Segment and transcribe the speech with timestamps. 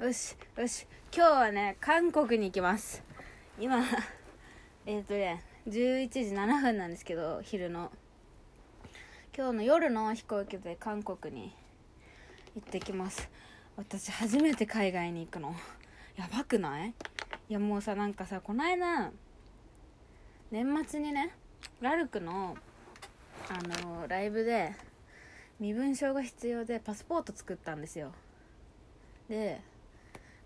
[0.00, 0.86] よしよし。
[1.12, 3.02] 今日はね韓国に行きます。
[3.58, 3.82] 今
[4.86, 7.90] えっ、とね11時7分なんですけど昼の。
[9.36, 11.52] 今日の夜の飛行機で韓国に
[12.54, 13.28] 行ってきます。
[13.76, 15.52] 私初めて海外に行くの。
[16.14, 16.94] やばくない？
[17.48, 19.10] いやもうさなんかさこの間
[20.52, 21.34] 年末にね
[21.80, 22.56] ラルクの
[23.48, 24.76] あのライブで
[25.58, 28.12] 身分証が必要でパスポート作ったんですよ。
[29.28, 29.60] で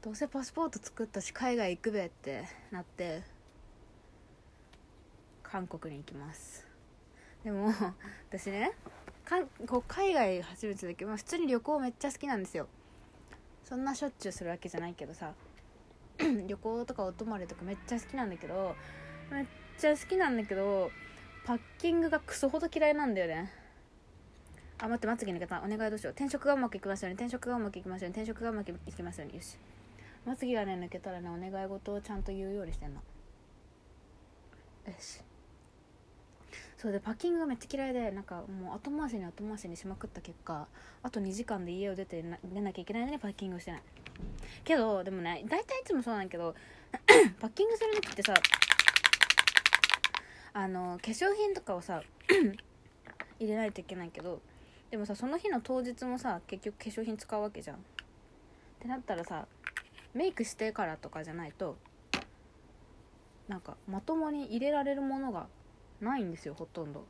[0.02, 3.22] どうせパスポート作ったし海外行くべってなって
[5.44, 6.66] 韓国に行きます。
[7.44, 7.72] でも
[8.28, 8.72] 私ね
[9.24, 12.66] かんこう海外初めてだけど、まあ、普通に旅行めっちゃ好きなんですよ。
[13.62, 15.34] そんなしょっちゅうするわけじゃないけどさ
[16.18, 18.74] 旅行とかお泊まりとかめっちゃ好きなんだけど
[19.30, 19.46] めっ
[19.78, 20.90] ちゃ好きなんだけど
[21.46, 23.52] パッキングがクソほど嫌いなんだよね。
[24.80, 26.12] あ待ってまつげの方お願いどうしよう。
[26.12, 29.56] 転職がうまくいきますように転職がうまくいきますように転職がうまくいきますようによし。
[30.24, 32.96] まつげがね抜けたらねお願い事をちゃんと言うようにしてんの。
[32.96, 33.02] よ
[34.98, 35.20] し。
[36.76, 40.66] そうでパッキングがめっちゃ嫌いでなんかもう後回しに後回しにしまくった結果
[41.04, 43.82] あと2時間で家を出てな出なきゃいけないのにパッキングをしてない。
[44.64, 46.54] けどでもね大体いつもそうなんだけど
[47.40, 48.34] パッキングする時ってさ
[50.54, 52.02] あの化粧品とかをさ
[53.38, 54.40] 入れないといけないけど
[54.90, 57.76] でもさその日の当日もさ結局化粧品使うわけじゃん。
[57.76, 57.80] っ
[58.80, 59.46] てなったらさ
[60.14, 61.76] メイクしてからとかじゃないと
[63.48, 65.46] なんかまともに入れられるものが
[66.00, 67.04] ないんですよほとんど。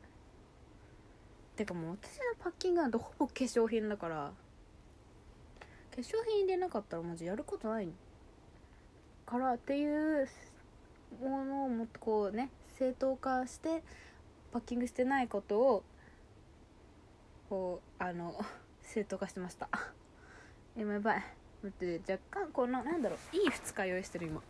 [1.55, 4.31] てかもう私のパッキングなんてほぼ化粧品だから
[5.95, 7.89] 化粧品入れなかったらマジやることない
[9.25, 9.85] からってい
[10.23, 10.27] う
[11.21, 13.83] ものをもっとこうね正当化して
[14.51, 15.83] パッキングしてないことを
[17.49, 18.35] こうあの
[18.81, 19.69] 正当化してました。
[20.75, 21.42] 今やばい。
[21.63, 24.41] 待って若干このなんだろういい二日酔いしてる今。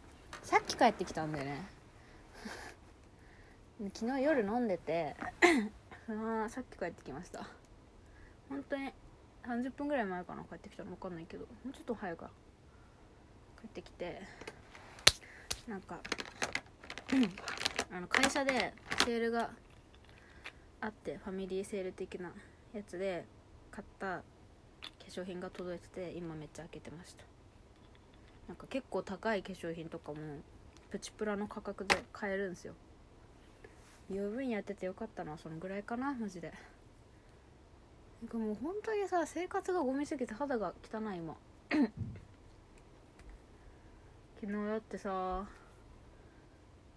[0.42, 1.66] さっき帰ってきたんだよね。
[3.94, 5.16] 昨日夜飲んでて
[6.08, 7.48] その ままさっき帰ってきました。
[8.50, 8.92] 本当に
[9.44, 12.32] 30分ぐらい前かな帰ってきたの分かんないけどもうちょっと早いから
[13.62, 14.22] 帰ってきて
[15.68, 16.00] なんか
[17.92, 19.52] あの会社でセールが
[20.82, 22.32] あってファミリーセール的な
[22.74, 23.26] やつで
[23.72, 24.24] 買った
[25.14, 27.24] 粧品が届いてて今めっちゃ開けてました。
[28.48, 30.18] なんか結構高い化粧品とかも
[30.90, 32.74] プチプラの価格で買えるんですよ。
[34.10, 36.52] 美容部員やっててよかったのはそのぐらいかなマジで。
[38.22, 41.36] なんかもう本当にさ生活がゴミすぎて肌が汚い今。
[44.42, 45.46] 昨日だってさ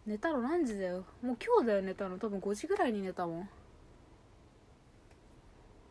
[0.06, 1.04] 寝たの何時だよ？
[1.22, 2.18] もう今日だよ寝たの。
[2.18, 3.40] 多分5時ぐらいに寝たもん。
[3.40, 3.46] わ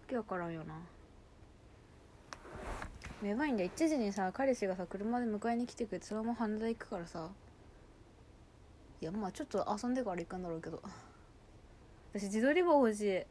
[0.07, 0.75] けわからんよな。
[3.23, 3.69] やばいんだよ。
[3.75, 7.29] 1時にさ彼氏がさ車で迎えに来てくれてそのまま羽田行くからさ。
[9.01, 10.81] いやまあちょっと遊んでから行くんだろうけど。
[12.13, 13.23] 私自撮り棒欲しい。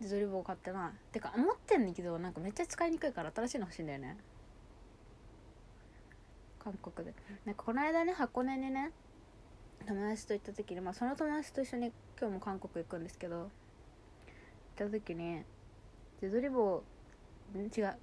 [0.00, 1.12] 自撮り棒買ってない。
[1.12, 4.16] てか持ってんだけどなんかめっちゃ使いにくいから新しいの欲しいんだよね。
[6.58, 7.14] 韓国で。
[7.44, 8.92] なんかこの間ね箱根にね
[9.86, 13.48] 友達と行った時にまあその友達と一緒に今日も韓国行くんですけど行っ
[14.76, 15.42] た時に
[16.20, 16.82] 自撮り棒
[17.54, 17.94] 違う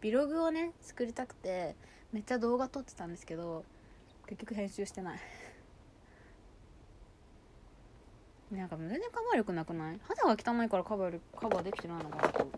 [0.00, 1.74] ビログをね作りたくて
[2.12, 3.64] めっちゃ動画撮ってたんですけど
[4.26, 5.20] 結局編集してない。
[8.50, 10.00] なんか全然カバー力なくない？
[10.02, 12.44] 肌が汚いからカバーカバーできてないのかなと。
[12.44, 12.50] ま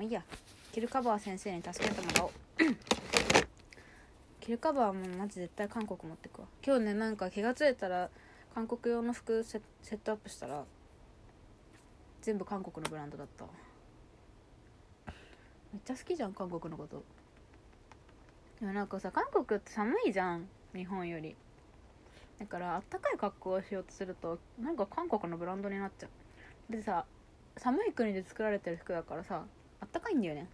[0.00, 0.22] あいいや。
[0.70, 2.30] キルカバー先生に助けてもらおう。
[4.40, 6.46] キルカバーもマジ絶対韓国持ってくわ。
[6.64, 8.08] 今日ねなんか気が付いたら
[8.54, 10.64] 韓国用の服セセットアップしたら
[12.22, 13.46] 全部韓国のブランドだった
[15.72, 17.02] めっちゃ好きじゃん韓国のこと。
[18.60, 20.48] でもなんかさ韓国って寒いじゃん。
[20.74, 21.36] 日本より。
[22.38, 26.72] だからあったかい格好をしようとするとなんか韓国のブランドになっちゃう。
[26.72, 27.04] でさ
[27.56, 29.44] 寒い国で作られてる服だからさ
[29.80, 30.48] あったかいんだよね。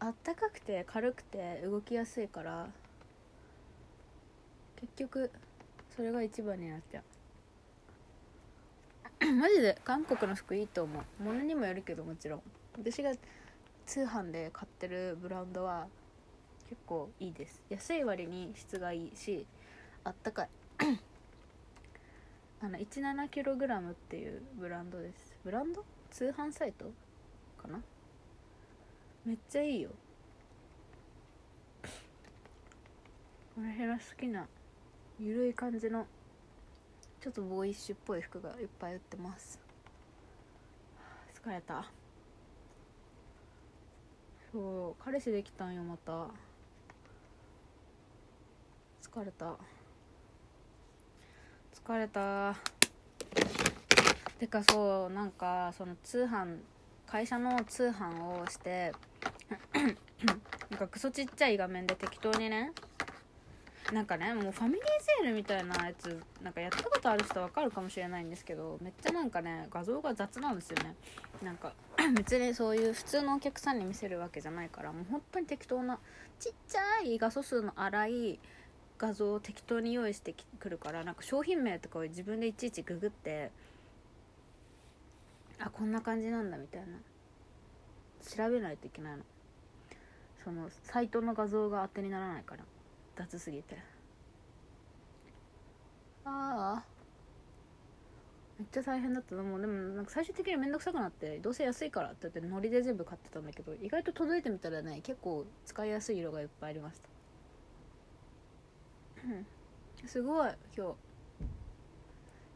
[0.00, 2.68] あったかくて軽くて動きやすいから
[4.76, 5.30] 結局
[5.94, 7.02] それが一番になっちゃ
[9.22, 9.26] う。
[9.36, 11.02] マジで韓国の服いいと思う。
[11.22, 12.42] 物にもよるけどもちろん。
[12.78, 13.12] 私が
[13.90, 15.88] 通販で買ってるブランドは
[16.68, 17.60] 結構いいです。
[17.68, 19.44] 安い割に質がいいし
[20.04, 20.48] あったかい。
[22.62, 25.34] あの 17kg っていうブランドです。
[25.42, 25.84] ブランド？
[26.08, 26.84] 通販サイト
[27.60, 27.80] かな？
[29.26, 29.90] めっちゃいいよ。
[33.58, 34.46] 私が好きな
[35.18, 36.06] ゆるい感じの
[37.20, 39.58] ちょっとボーイッシュっぽい服がいっぱい売ってます。
[41.42, 41.90] 疲れた。
[44.52, 46.26] そう彼氏できたんよまた。
[49.00, 49.56] 疲れた。
[51.72, 52.56] 疲れた。
[54.40, 56.56] てかそうなんかその通販
[57.06, 58.92] 会社の通販をして
[60.70, 62.72] なんかクソちっちゃい画面で適当にね
[63.92, 64.82] なんかねもうファミリー
[65.20, 70.94] セールみたいなやつなんかやったことある人わかるかもしれないんですけどめっちゃなんかね画像が雑なんですよね。
[71.42, 71.72] なんか
[72.14, 75.98] 別にそういう普通のお客さんに見せるわけじゃないからもう本当に適当な
[76.38, 78.38] ちっちゃい画素数の粗い
[78.98, 83.50] 画像を適当に用意してくるからなんか商品名とかを自分でいちいちググって
[85.58, 86.86] あこんな感じなんだみたいな。
[88.22, 89.22] 調べないといけないの。
[90.44, 92.64] そのサイトの画像が当てにならないから。
[93.16, 93.76] 雑すぎて。
[96.24, 96.89] ああ
[98.60, 107.08] めっちゃ大変だったもうでもなんか最終的に面倒くさくなってどうせ安いからって言ってノリで全部買ってたんだけど意外と届いてみたらね結構使いやすい色がいっぱいありました。
[110.06, 110.94] すごい今日。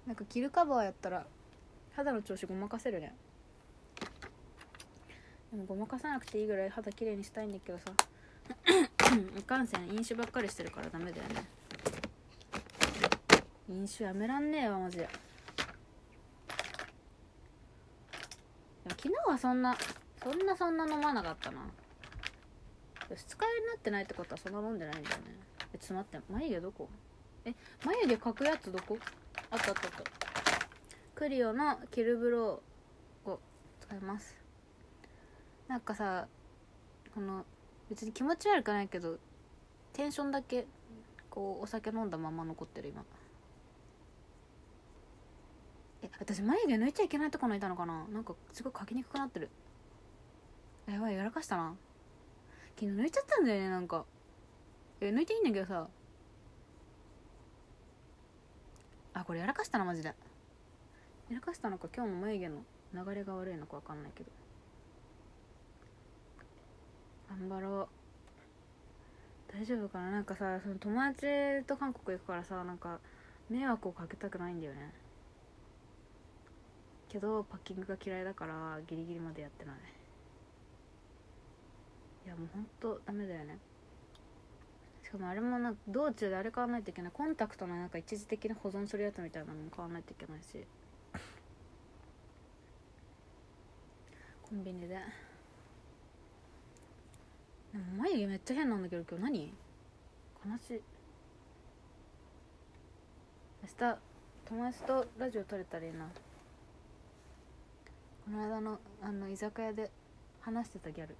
[0.07, 1.27] なんか着るカバーやったら
[1.97, 3.15] 肌の調子ごまかせるね。
[5.53, 7.85] でもごまかさなくていいぐらい肌きれいにしたいんだけどさ。
[9.39, 11.47] いかんせん飲酒ばっかりしてるからダメだよね。
[13.71, 15.09] 飲酒やめらんねえわマジで
[18.85, 19.77] でも昨日はそんな
[20.23, 21.59] そんなそんな飲まなかったな。
[23.11, 25.23] 二日酔いになってないってことはそんな飲んでないんだよね。
[25.75, 26.33] えちょっと待って。
[26.33, 26.89] 眉毛どこ？
[27.45, 27.53] え
[27.85, 28.97] 眉毛描くやつどこ？
[29.51, 30.03] あったあったあった。
[31.15, 33.41] クリオのキルブローを
[33.83, 34.35] 使います。
[35.69, 36.27] なんかさ
[37.15, 37.45] この
[37.91, 39.19] 別に気持ち悪くないけど
[39.93, 40.67] テンションだけ
[41.29, 43.05] こうお酒飲んだまま残ってる今。
[46.05, 48.07] え私眉毛抜いちゃいけないとこ抜いたのかな？
[48.13, 49.49] なんかすごい描きにくくなってる。
[50.87, 51.75] やばいやらかしたな。
[52.79, 54.05] 昨日抜いちゃったんだよねなんか。
[55.01, 55.89] え抜いていいんだけどさ。
[59.15, 60.09] あこれやらかしたなマジで。
[60.09, 60.15] や
[61.37, 64.31] らかしたのか今日の眉毛の流れが悪いのか分かんないけど。
[67.31, 67.89] 頑張ろ
[69.51, 69.57] う。
[69.57, 70.11] 大丈夫かな？
[70.11, 72.99] なんかさその友達と韓国行くからさなんか
[73.49, 74.93] 迷惑をかけたくないんだよね。
[77.15, 79.77] けどパッキングが嫌いだからギリギリまでやってない。
[82.27, 83.59] いやもうほんとダメだよね。
[85.05, 87.13] しかもあれもなんか道中であれ買わないといけない。
[87.15, 90.67] コンタクトのなんか一時的に保存するやつみたいなのも買わないといけないし。
[94.43, 94.89] コンビニで。
[94.89, 94.99] で
[97.79, 99.55] も眉毛めっちゃ変なんだけど今日何？
[100.45, 100.83] 悲しい。
[103.63, 103.99] 明日
[104.47, 106.09] 友達とラジオ撮れたらいいな。
[108.25, 109.91] この間のあの居酒屋で
[110.41, 111.15] 話してたギャル。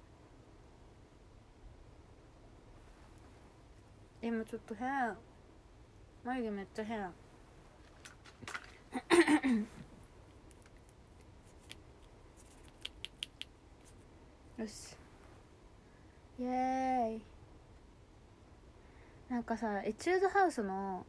[4.21, 5.15] 今ちょっと変。
[6.23, 6.99] 眉毛めっちゃ変。
[14.57, 14.95] よし。
[16.39, 17.21] イエーイ。
[19.29, 21.05] なんかさエチュードハウスの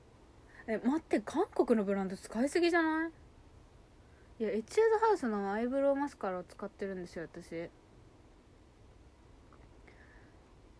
[0.67, 3.11] え待って韓国のブランド使いすぎじゃない？
[4.39, 7.71] いやエチュードハウスのアイブロウマスカラを使ってるんですよ私。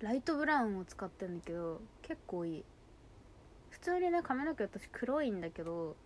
[0.01, 2.65] ライトブラウンを使ってるんだけど結構いい。
[3.71, 5.97] 普通にね髪の毛私黒いんだけど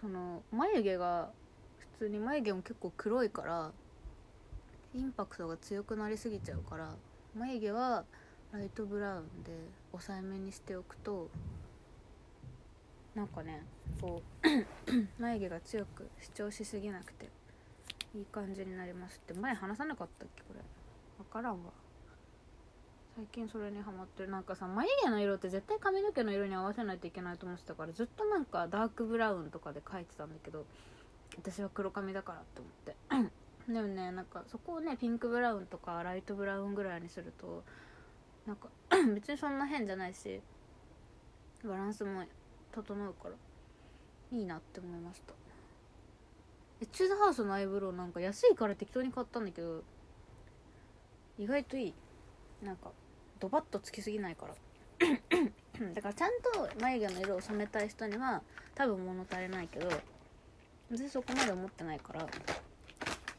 [0.00, 1.30] その眉毛が
[1.98, 3.72] 普通に眉毛も結構黒いから
[4.94, 6.94] インパクトが強くなりすぎちゃうから
[7.36, 8.04] 眉毛は
[8.52, 9.50] ライトブラウンで
[9.90, 11.30] 抑えめにしておくと
[13.14, 13.62] なんかね
[14.00, 14.48] こう
[15.22, 17.28] 眉毛が強く主張しすぎなくて
[18.14, 19.34] いい感じになりますって。
[19.34, 20.42] 前話さなかったっけ？
[20.42, 20.60] これ。
[21.18, 21.70] 分からんわ。
[23.14, 24.30] 最近それにハマってる。
[24.30, 30.64] なんかさ眉毛の色って絶対髪の毛の色に合わせないといけないと思ってたからずっとなんかダークブラウンとかで描いてたんだけど
[31.36, 32.96] 私は黒髪だからって思って。
[33.72, 37.62] でもねなんかそこをねピンクブラウンとかライトブラウンぐらいにすると
[38.46, 38.68] なんか
[39.14, 40.42] 別にそんな変じゃないし
[41.62, 42.24] バランスも
[42.72, 43.34] 整うから。
[44.32, 45.34] いいなって思いました。
[46.80, 49.84] エチュードハウスのアイブロウなんか安いから適当に買ったんだけど
[51.38, 51.94] 意外といい。
[52.62, 52.90] なんか
[53.38, 54.54] ドバッとつきすぎないから。
[55.94, 58.42] だからちゃんと眉毛の色を染めたい人には
[58.74, 59.88] 多分物足りないけど
[60.90, 62.26] 私そこまで思ってないから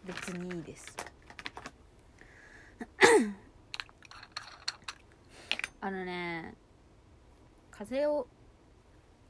[0.06, 0.96] 別にいいです。
[5.82, 6.56] あのね
[7.72, 8.28] 風邪を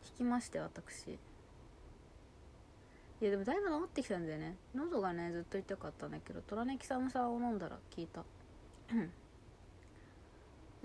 [0.01, 1.19] ひきまして私。
[3.23, 4.57] いやでもだいぶ治ってきたんだよね。
[4.75, 8.19] 喉がねずっと痛かったんだけどトラネキサム酸を飲んだら効いた。
[8.19, 8.25] よ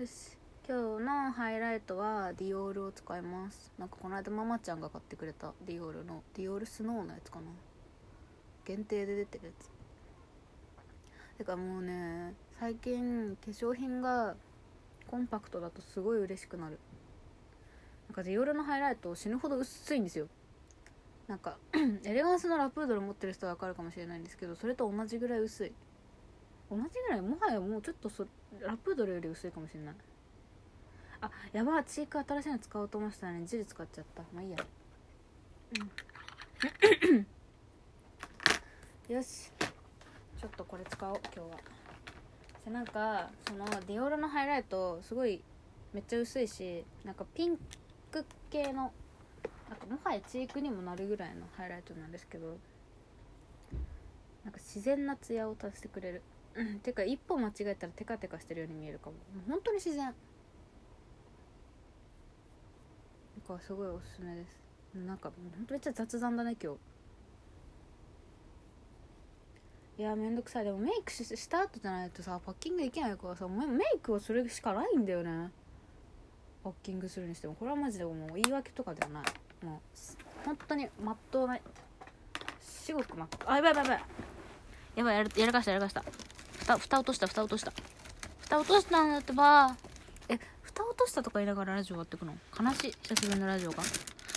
[0.05, 0.37] し。
[0.65, 3.73] 今日のハイライトはディオールを使います。
[3.77, 7.47] なんかこの間ママちゃんが買ってくれたディオールのディオールスノーのやつかな。
[8.63, 9.69] 限定で出てるやつ。
[11.39, 14.37] てかもうね最近化粧品が
[15.07, 16.79] コンパクトだとすごい嬉しくなる。
[18.07, 20.29] なんかディオールのハイライト死ぬほど薄いんですよ。
[21.29, 21.57] なんか
[22.03, 25.71] エレガンスのラプードル持ってる人は分かるかもしれないんですけどそれと同じぐらい薄い。
[26.71, 27.21] 同じぐらい？
[27.21, 28.25] もはやもうちょっとそ
[28.59, 29.95] ラプードルより薄いかもしれない。
[31.21, 34.23] あやばチーク新しいの使おうと思ってたのにジル使っちゃった。
[34.33, 34.57] まあいいや。
[39.09, 39.15] うん。
[39.15, 39.51] よし。
[40.39, 41.57] ちょっとこれ使おう今日は。
[42.65, 45.43] でなんかそのディオールのハイライトすごい
[45.93, 47.57] めっちゃ薄いしなんかピン
[48.11, 48.91] ク系の
[49.69, 52.57] なんかもはやチークにもなるぐらいのハイライトなんですけど
[54.43, 56.21] なんか自然なツヤを足してくれる。
[56.55, 59.15] う んてか一歩間違えたらテカテカしてるように見えるかも。
[59.47, 60.05] 本当に自然。
[60.05, 60.15] なん
[63.57, 64.59] かすごいおすすめです。
[64.95, 66.79] なんか本当めっちゃ雑談だね今日。
[69.99, 70.63] いやめんどくさい。
[70.63, 75.51] でもメイクしした後じゃないとさパッキングできないからさメメイクをするしかないんだよね。
[76.63, 77.55] パッキングするにしても。
[77.55, 79.25] これはマジでもう言い訳とかではない。
[79.63, 81.59] もう本当にまっとうな
[82.61, 84.03] 至極まっあやばいやばいやばい。
[84.95, 86.03] やばいやらやらかしたやらかした。
[86.59, 87.73] 蓋蓋落とした蓋落とした。
[88.41, 89.75] 蓋落としたんだってば。
[90.29, 92.33] え蓋落としたとか言いながらラジオ終わってくの？
[92.59, 93.77] 悲しい久しぶりのラジオが。
[93.77, 93.83] も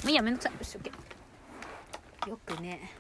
[0.07, 0.52] ういいやめんどくさい。
[0.52, 2.93] よしオッケーよくね。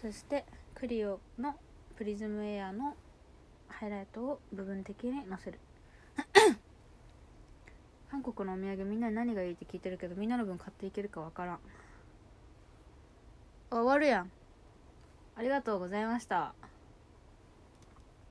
[0.00, 0.44] そして
[0.74, 1.54] クリオの
[1.96, 2.94] プリズムエアの
[3.68, 5.58] ハイライトを部分的にのせる
[8.16, 11.60] 韓国のお土産みんなに何がいいって聞いてるけどみんなの分買っていけるかわからん。
[13.70, 14.32] あ終わるやん。
[15.34, 16.56] ありがとうございました